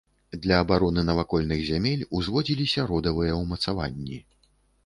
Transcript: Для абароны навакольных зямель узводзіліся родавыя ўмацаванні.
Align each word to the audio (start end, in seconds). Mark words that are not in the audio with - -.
Для 0.45 0.55
абароны 0.63 1.03
навакольных 1.09 1.59
зямель 1.67 2.07
узводзіліся 2.21 2.89
родавыя 2.93 3.39
ўмацаванні. 3.45 4.19